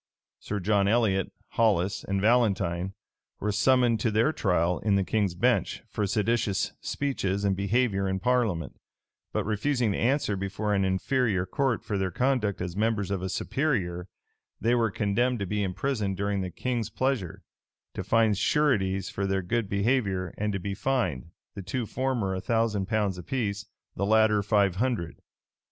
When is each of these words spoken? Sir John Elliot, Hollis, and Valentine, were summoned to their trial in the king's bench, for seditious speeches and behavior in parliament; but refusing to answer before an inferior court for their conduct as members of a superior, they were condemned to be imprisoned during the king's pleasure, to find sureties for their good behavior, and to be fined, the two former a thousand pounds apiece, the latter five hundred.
Sir 0.39 0.59
John 0.59 0.87
Elliot, 0.87 1.31
Hollis, 1.49 2.03
and 2.03 2.19
Valentine, 2.19 2.95
were 3.39 3.51
summoned 3.51 3.99
to 3.99 4.09
their 4.09 4.33
trial 4.33 4.79
in 4.79 4.95
the 4.95 5.03
king's 5.03 5.35
bench, 5.35 5.83
for 5.87 6.07
seditious 6.07 6.73
speeches 6.81 7.45
and 7.45 7.55
behavior 7.55 8.07
in 8.09 8.19
parliament; 8.19 8.77
but 9.31 9.45
refusing 9.45 9.91
to 9.91 9.99
answer 9.99 10.35
before 10.35 10.73
an 10.73 10.83
inferior 10.85 11.45
court 11.45 11.83
for 11.83 11.99
their 11.99 12.09
conduct 12.09 12.61
as 12.61 12.75
members 12.75 13.11
of 13.11 13.21
a 13.21 13.29
superior, 13.29 14.07
they 14.59 14.73
were 14.73 14.89
condemned 14.89 15.37
to 15.37 15.45
be 15.45 15.61
imprisoned 15.61 16.17
during 16.17 16.41
the 16.41 16.49
king's 16.49 16.89
pleasure, 16.89 17.43
to 17.93 18.03
find 18.03 18.39
sureties 18.39 19.07
for 19.11 19.27
their 19.27 19.43
good 19.43 19.69
behavior, 19.69 20.33
and 20.35 20.51
to 20.51 20.59
be 20.59 20.73
fined, 20.73 21.29
the 21.53 21.61
two 21.61 21.85
former 21.85 22.33
a 22.33 22.41
thousand 22.41 22.87
pounds 22.87 23.19
apiece, 23.19 23.67
the 23.95 24.07
latter 24.07 24.41
five 24.41 24.77
hundred. 24.77 25.19